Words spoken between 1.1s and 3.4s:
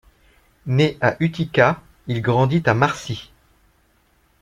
Utica, il grandit à Marcy.